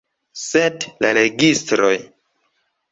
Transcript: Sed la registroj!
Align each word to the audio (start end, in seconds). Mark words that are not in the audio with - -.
Sed 0.43 0.87
la 1.05 1.13
registroj! 1.21 1.95